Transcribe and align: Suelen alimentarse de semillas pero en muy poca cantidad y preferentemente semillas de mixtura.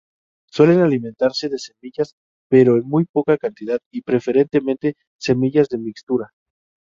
Suelen 0.49 0.79
alimentarse 0.79 1.47
de 1.47 1.59
semillas 1.59 2.15
pero 2.49 2.75
en 2.77 2.87
muy 2.89 3.05
poca 3.05 3.37
cantidad 3.37 3.77
y 3.91 4.01
preferentemente 4.01 4.95
semillas 5.19 5.69
de 5.69 5.77
mixtura. 5.77 6.31